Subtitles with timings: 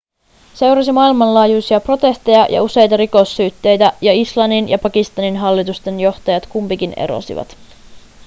[0.55, 7.57] seurasi maailmanlaajuisia protesteja ja useita rikossyytteitä ja islannin ja pakistanin hallitusten johtajat kumpikin erosivat